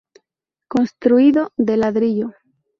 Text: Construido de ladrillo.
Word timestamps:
Construido 0.67 1.51
de 1.57 1.77
ladrillo. 1.77 2.33